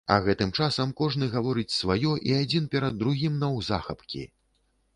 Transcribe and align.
А 0.13 0.15
гэтым 0.27 0.53
часам 0.59 0.93
кожны 1.01 1.27
гаворыць 1.35 1.75
сваё 1.81 2.11
і 2.31 2.35
адзін 2.39 2.65
перад 2.73 2.99
другім 3.05 3.39
наўзахапкі. 3.45 4.27